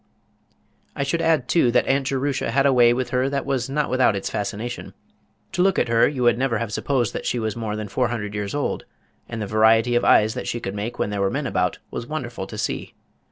[0.95, 3.87] I should add too that Aunt Jerusha had a way with her that was not
[3.87, 4.95] without its fascination.
[5.51, 8.07] To look at her you would never have supposed that she was more than four
[8.07, 8.85] hundred years old,
[9.29, 12.07] and the variety of eyes that she could make when there were men about, was
[12.07, 12.95] wonderful to see.